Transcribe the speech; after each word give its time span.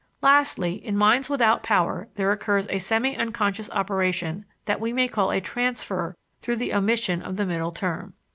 Lastly, 0.23 0.83
in 0.83 0.97
minds 0.97 1.29
without 1.29 1.61
power, 1.61 2.07
there 2.15 2.31
occurs 2.31 2.65
a 2.71 2.79
semi 2.79 3.15
unconscious 3.15 3.69
operation 3.69 4.45
that 4.65 4.79
we 4.81 4.91
may 4.91 5.07
call 5.07 5.29
a 5.29 5.39
transfer 5.39 6.17
through 6.41 6.55
the 6.57 6.73
omission 6.73 7.21
of 7.21 7.35
the 7.35 7.45
middle 7.45 7.69
term. 7.69 8.15